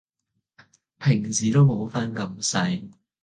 [0.97, 2.89] 平時都冇分咁細